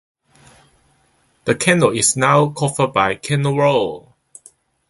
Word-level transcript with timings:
The 1.45 1.53
canal 1.53 1.91
is 1.91 2.17
now 2.17 2.49
covered 2.49 2.91
by 2.91 3.13
Canal 3.13 3.55
Road. 3.55 4.07